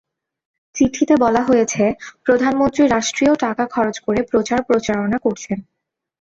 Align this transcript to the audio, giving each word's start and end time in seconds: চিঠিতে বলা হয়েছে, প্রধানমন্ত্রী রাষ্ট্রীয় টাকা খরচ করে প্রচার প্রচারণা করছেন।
চিঠিতে 0.75 1.13
বলা 1.15 1.41
হয়েছে, 1.43 1.83
প্রধানমন্ত্রী 2.25 2.83
রাষ্ট্রীয় 2.87 3.33
টাকা 3.35 3.63
খরচ 3.67 3.95
করে 3.99 4.19
প্রচার 4.31 4.59
প্রচারণা 4.63 5.17
করছেন। 5.17 5.57